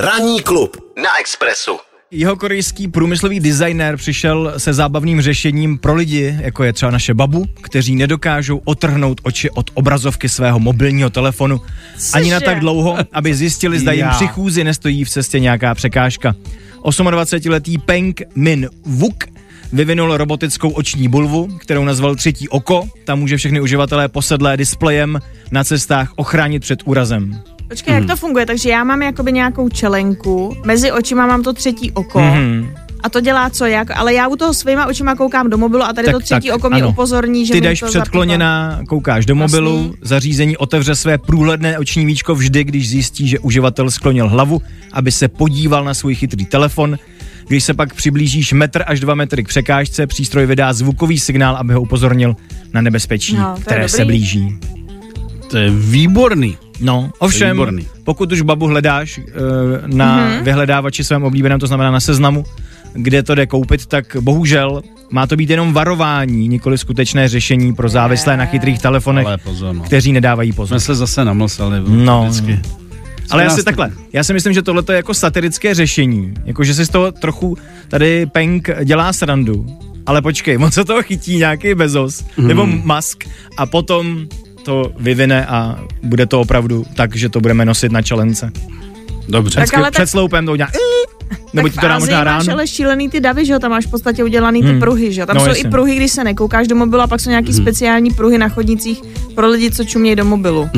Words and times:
Ranní 0.00 0.40
klub 0.40 0.76
na 1.02 1.08
Expressu. 1.20 1.78
Jeho 2.10 2.36
korejský 2.36 2.88
průmyslový 2.88 3.40
designer 3.40 3.96
přišel 3.96 4.54
se 4.56 4.72
zábavným 4.72 5.20
řešením 5.20 5.78
pro 5.78 5.94
lidi, 5.94 6.38
jako 6.40 6.64
je 6.64 6.72
třeba 6.72 6.90
naše 6.90 7.14
babu, 7.14 7.44
kteří 7.62 7.96
nedokážou 7.96 8.60
otrhnout 8.64 9.20
oči 9.24 9.50
od 9.50 9.70
obrazovky 9.74 10.28
svého 10.28 10.60
mobilního 10.60 11.10
telefonu 11.10 11.60
ani 12.12 12.30
na 12.30 12.40
tak 12.40 12.60
dlouho, 12.60 12.98
aby 13.12 13.34
zjistili, 13.34 13.78
zda 13.78 13.92
jim 13.92 14.06
při 14.10 14.26
chůzi 14.26 14.64
nestojí 14.64 15.04
v 15.04 15.10
cestě 15.10 15.40
nějaká 15.40 15.74
překážka. 15.74 16.34
28-letý 16.82 17.78
Peng 17.78 18.22
Min 18.34 18.68
Wook 18.86 19.24
vyvinul 19.72 20.16
robotickou 20.16 20.70
oční 20.70 21.08
bulvu, 21.08 21.48
kterou 21.58 21.84
nazval 21.84 22.14
třetí 22.14 22.48
oko. 22.48 22.88
Tam 23.04 23.18
může 23.18 23.36
všechny 23.36 23.60
uživatelé 23.60 24.08
posedlé 24.08 24.56
displejem 24.56 25.20
na 25.50 25.64
cestách 25.64 26.12
ochránit 26.16 26.60
před 26.60 26.80
úrazem. 26.84 27.42
Počkej, 27.70 27.94
Mhm. 27.94 28.02
jak 28.02 28.10
to 28.10 28.16
funguje? 28.16 28.46
Takže 28.46 28.68
já 28.70 28.84
mám 28.84 29.02
jakoby 29.02 29.32
nějakou 29.32 29.68
čelenku, 29.68 30.56
mezi 30.64 30.92
očima 30.92 31.26
mám 31.26 31.42
to 31.42 31.52
třetí 31.52 31.92
oko. 31.92 32.20
Mhm. 32.20 32.70
A 33.02 33.08
to 33.08 33.20
dělá 33.20 33.50
co 33.50 33.66
jak, 33.66 33.90
ale 33.96 34.14
já 34.14 34.28
u 34.28 34.36
toho 34.36 34.54
svýma 34.54 34.86
očima 34.86 35.14
koukám 35.14 35.50
do 35.50 35.58
mobilu 35.58 35.82
a 35.82 35.92
tady 35.92 36.06
Tak- 36.06 36.14
to 36.14 36.20
třetí 36.20 36.48
tak, 36.48 36.56
oko 36.56 36.70
mě 36.70 36.82
ano. 36.82 36.88
upozorní, 36.90 37.46
že 37.46 37.52
Ty 37.52 37.60
jdeš 37.60 37.80
to 37.80 37.86
předkloněná, 37.86 38.80
koukáš 38.88 39.26
do 39.26 39.34
mobilu, 39.34 39.76
Jasný. 39.76 39.94
zařízení 40.02 40.56
otevře 40.56 40.94
své 40.94 41.18
průhledné 41.18 41.78
oční 41.78 42.06
víčko 42.06 42.34
vždy, 42.34 42.64
když 42.64 42.88
zjistí, 42.88 43.28
že 43.28 43.38
uživatel 43.38 43.90
sklonil 43.90 44.28
hlavu, 44.28 44.62
aby 44.92 45.12
se 45.12 45.28
podíval 45.28 45.84
na 45.84 45.94
svůj 45.94 46.14
chytrý 46.14 46.44
telefon. 46.44 46.96
Když 47.48 47.64
se 47.64 47.74
pak 47.74 47.94
přiblížíš 47.94 48.52
metr 48.52 48.82
až 48.86 49.00
dva 49.00 49.14
metry 49.14 49.44
k 49.44 49.48
překážce, 49.48 50.06
přístroj 50.06 50.46
vydá 50.46 50.72
zvukový 50.72 51.18
signál, 51.18 51.56
aby 51.56 51.74
ho 51.74 51.80
upozornil 51.80 52.36
na 52.72 52.80
nebezpečí, 52.80 53.36
No, 53.36 53.54
které 53.60 53.88
se 53.88 53.98
dobrý. 53.98 54.16
blíží. 54.18 54.58
To 55.50 55.56
je 55.58 55.70
výborný. 55.70 56.56
No, 56.80 57.10
ovšem, 57.18 57.56
výborný. 57.56 57.86
pokud 58.04 58.32
už 58.32 58.40
babu 58.42 58.66
hledáš 58.66 59.18
uh, 59.18 59.24
na 59.86 60.16
Mhm. 60.16 60.24
mm-hmm. 60.30 60.42
vyhledávači 60.42 61.04
svém 61.04 61.22
oblíbeném, 61.24 61.60
to 61.60 61.66
znamená 61.66 61.90
na 61.90 62.00
seznamu, 62.00 62.44
kde 62.92 63.22
to 63.22 63.34
jde 63.34 63.46
koupit, 63.46 63.86
tak 63.86 64.16
bohužel 64.20 64.82
má 65.10 65.26
to 65.26 65.36
být 65.36 65.50
jenom 65.50 65.72
varování, 65.72 66.48
nikoli 66.48 66.78
skutečné 66.78 67.28
řešení 67.28 67.74
pro 67.74 67.88
závislé 67.88 68.36
na 68.36 68.44
chytrých 68.46 68.78
telefonech, 68.78 69.26
pozor, 69.44 69.74
no. 69.74 69.82
kteří 69.84 70.12
nedávají 70.12 70.52
pozor. 70.52 70.68
Jsme 70.80 70.86
se 70.86 70.94
zase 70.94 71.24
namlsali. 71.24 71.76
No. 71.88 72.26
Vždycky. 72.30 72.60
Ale 73.30 73.42
já 73.42 73.50
si 73.50 73.64
takhle, 73.64 73.90
já 74.12 74.24
si 74.24 74.32
myslím, 74.32 74.52
že 74.52 74.62
tohle 74.62 74.82
je 74.90 74.96
jako 74.96 75.14
satirické 75.14 75.74
řešení, 75.74 76.34
jako 76.44 76.64
že 76.64 76.74
si 76.74 76.86
z 76.86 76.88
toho 76.88 77.12
trochu 77.12 77.56
tady 77.88 78.26
Peng 78.26 78.68
dělá 78.84 79.12
srandu, 79.12 79.66
ale 80.06 80.22
počkej, 80.22 80.58
on 80.62 80.70
se 80.70 80.84
toho 80.84 81.02
chytí 81.02 81.36
nějaký 81.36 81.74
Bezos 81.74 82.24
Mhm. 82.36 82.48
nebo 82.48 82.66
Musk 82.66 83.24
a 83.56 83.66
potom 83.66 84.26
to 84.62 84.92
vyvine 84.98 85.46
a 85.46 85.78
bude 86.02 86.26
to 86.26 86.40
opravdu 86.40 86.84
tak, 86.96 87.16
že 87.16 87.28
to 87.28 87.40
budeme 87.40 87.64
nosit 87.64 87.92
na 87.92 88.02
čelence. 88.02 88.50
Dobře. 89.28 89.60
Tak 89.60 89.74
ale 89.74 89.84
tak- 89.84 89.92
Před 89.92 90.06
sloupem 90.10 90.46
to 90.46 90.52
udělá 90.52 90.70
nebo 91.52 91.68
ti 91.68 91.74
tak 91.74 91.84
to 91.84 91.88
dá 91.88 91.98
možná 91.98 92.16
Asii 92.20 92.24
máš 92.24 92.46
ráno. 92.46 92.52
ale 92.58 92.66
šílený 92.66 93.08
ty 93.08 93.20
davy, 93.20 93.46
že 93.46 93.52
jo, 93.52 93.58
tam 93.58 93.70
máš 93.70 93.86
v 93.86 93.90
podstatě 93.90 94.24
udělaný 94.24 94.62
ty 94.62 94.68
Hmm. 94.68 94.80
pruhy, 94.80 95.12
že 95.12 95.20
jo. 95.20 95.26
Tam 95.26 95.36
No, 95.36 95.42
jsou 95.42 95.48
jasně. 95.48 95.62
i 95.64 95.70
pruhy, 95.70 95.94
když 95.96 96.12
se 96.12 96.24
nekoukáš 96.24 96.68
do 96.68 96.76
mobilu 96.76 97.02
a 97.02 97.06
pak 97.06 97.20
jsou 97.20 97.30
nějaký 97.30 97.52
Hmm. 97.52 97.62
speciální 97.62 98.10
pruhy 98.10 98.38
na 98.38 98.48
chodnicích 98.48 99.02
pro 99.34 99.48
lidi, 99.48 99.70
co 99.70 99.84
čumějí 99.84 100.16
do 100.16 100.24
mobilu. 100.24 100.68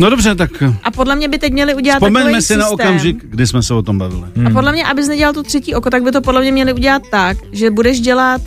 No 0.00 0.10
dobře, 0.10 0.34
tak 0.34 0.50
A 0.82 0.90
podle 0.90 1.16
mě 1.16 1.28
by 1.28 1.38
teď 1.38 1.52
měli 1.52 1.74
udělat 1.74 1.96
vzpomeňme 1.96 2.20
takový 2.30 2.42
si 2.42 2.56
na 2.56 2.64
systém. 2.68 2.74
okamžik, 2.88 3.16
kdy 3.24 3.46
jsme 3.46 3.62
se 3.62 3.74
o 3.74 3.82
tom 3.82 3.98
bavili. 3.98 4.22
Hmm. 4.36 4.46
A 4.46 4.50
podle 4.50 4.72
mě, 4.72 4.84
abys 4.84 5.08
nedělal 5.08 5.32
to 5.34 5.42
třetí 5.42 5.74
oko, 5.74 5.90
tak 5.90 6.02
by 6.02 6.12
to 6.12 6.20
podle 6.20 6.40
mě 6.42 6.52
měli 6.52 6.72
udělat 6.72 7.02
tak, 7.10 7.36
že 7.52 7.70
budeš 7.70 8.00
dělat 8.00 8.40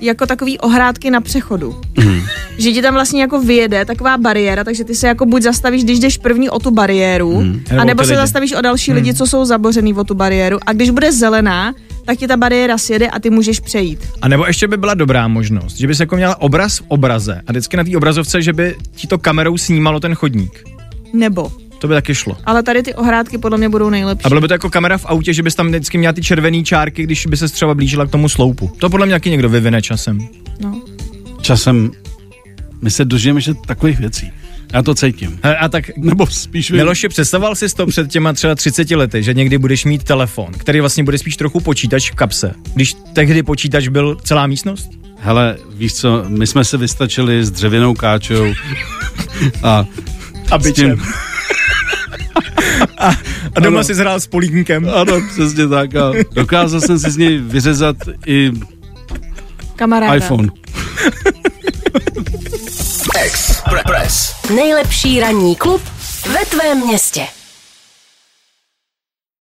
jako 0.00 0.26
takový 0.26 0.58
ohrádky 0.58 1.10
na 1.10 1.20
přechodu. 1.20 1.80
Mhm. 1.98 2.22
Že 2.58 2.72
ti 2.72 2.82
tam 2.82 2.94
vlastně 2.94 3.20
jako 3.20 3.40
vyjede 3.40 3.84
taková 3.84 4.18
bariéra, 4.18 4.64
takže 4.64 4.84
ty 4.84 4.94
se 4.94 5.06
jako 5.06 5.26
buď 5.26 5.42
zastavíš, 5.42 5.84
když 5.84 5.98
jdeš 5.98 6.18
první 6.18 6.50
o 6.50 6.58
tu 6.58 6.70
bariéru, 6.70 7.40
Mhm. 7.40 7.62
Nebo 7.70 7.80
a 7.80 7.84
nebo 7.84 8.02
ty 8.02 8.06
se 8.06 8.12
lidi. 8.12 8.20
zastavíš 8.20 8.52
o 8.52 8.60
další 8.60 8.92
lidi, 8.92 9.14
co 9.14 9.26
jsou 9.26 9.44
zabořený 9.44 9.94
o 9.94 10.04
tu 10.04 10.14
bariéru. 10.14 10.58
A 10.66 10.72
když 10.72 10.90
bude 10.90 11.12
zelená, 11.12 11.74
tak 12.04 12.18
ti 12.18 12.26
ta 12.28 12.36
bariéra 12.36 12.78
sjede 12.78 13.08
a 13.08 13.18
ty 13.18 13.30
můžeš 13.30 13.60
přejít. 13.60 13.98
A 14.22 14.28
nebo 14.28 14.46
ještě 14.46 14.68
by 14.68 14.76
byla 14.76 14.94
dobrá 14.94 15.28
možnost, 15.28 15.76
že 15.76 15.86
bys 15.86 16.00
jako 16.00 16.16
měla 16.16 16.40
obraz 16.40 16.78
v 16.78 16.82
obraze 16.88 17.40
a 17.46 17.52
vždycky 17.52 17.76
na 17.76 17.84
té 17.84 17.96
obrazovce, 17.96 18.42
že 18.42 18.52
by 18.52 18.76
ti 18.94 19.06
to 19.06 19.18
kamerou 19.18 19.58
snímalo 19.58 20.00
ten 20.00 20.14
chodník. 20.14 20.64
Nebo. 21.12 21.52
To 21.78 21.88
by 21.88 21.94
taky 21.94 22.14
šlo. 22.14 22.36
Ale 22.44 22.62
tady 22.62 22.82
ty 22.82 22.94
ohrádky 22.94 23.38
podle 23.38 23.58
mě 23.58 23.68
budou 23.68 23.90
nejlepší. 23.90 24.24
A 24.24 24.28
bylo 24.28 24.40
by 24.40 24.48
to 24.48 24.54
jako 24.54 24.70
kamera 24.70 24.98
v 24.98 25.06
autě, 25.06 25.32
že 25.32 25.42
bys 25.42 25.54
tam 25.54 25.66
vždycky 25.68 25.98
měla 25.98 26.12
ty 26.12 26.22
červené 26.22 26.62
čárky, 26.62 27.02
když 27.02 27.26
by 27.26 27.36
se 27.36 27.48
třeba 27.48 27.74
blížila 27.74 28.06
k 28.06 28.10
tomu 28.10 28.28
sloupu. 28.28 28.70
To 28.78 28.90
podle 28.90 29.06
mě 29.06 29.14
taky 29.14 29.30
někdo 29.30 29.48
vyvine 29.48 29.82
časem. 29.82 30.18
No. 30.60 30.82
Časem 31.40 31.90
my 32.82 32.90
se 32.90 33.04
dožijeme 33.04 33.40
že 33.40 33.54
takových 33.66 33.98
věcí. 33.98 34.32
Já 34.72 34.82
to 34.82 34.94
cítím. 34.94 35.38
He, 35.42 35.56
A 35.56 35.68
tak 35.68 35.90
Nebo 35.96 36.26
spíš 36.26 36.70
vím. 36.70 36.76
Miloši, 36.76 37.08
představoval 37.08 37.54
jsi 37.54 37.68
to 37.74 37.86
před 37.86 38.10
těma 38.10 38.32
třeba 38.32 38.54
30 38.54 38.90
lety, 38.90 39.22
že 39.22 39.34
někdy 39.34 39.58
budeš 39.58 39.84
mít 39.84 40.04
telefon, 40.04 40.52
který 40.52 40.80
vlastně 40.80 41.04
bude 41.04 41.18
spíš 41.18 41.36
trochu 41.36 41.60
počítač 41.60 42.10
v 42.10 42.14
kapse, 42.14 42.54
když 42.74 42.94
tehdy 43.12 43.42
počítač 43.42 43.88
byl 43.88 44.16
celá 44.24 44.46
místnost? 44.46 44.88
Hele, 45.18 45.56
víš 45.74 45.94
co, 45.94 46.24
my 46.28 46.46
jsme 46.46 46.64
se 46.64 46.76
vystačili 46.76 47.44
s 47.44 47.50
dřevěnou 47.50 47.94
káčou 47.94 48.46
a, 49.62 49.84
A 50.50 50.60
s 50.60 50.72
tím, 50.72 51.02
A 53.54 53.60
doma 53.60 53.76
Ano. 53.78 53.84
si 53.84 53.94
hrál 53.94 54.20
s 54.20 54.26
polítníkem. 54.26 54.88
ano, 54.94 55.20
přesně 55.32 55.68
tak. 55.68 55.94
A 55.96 56.12
dokázal 56.32 56.80
jsem 56.80 56.98
si 56.98 57.10
z 57.10 57.16
něj 57.16 57.38
vyřezat 57.38 57.96
i 58.26 58.52
Kamaráda. 59.76 60.14
iPhone. 60.14 60.48
Express. 63.16 64.34
Nejlepší 64.54 65.20
ranní 65.20 65.56
klub 65.56 65.82
ve 66.32 66.44
tvém 66.44 66.86
městě. 66.86 67.26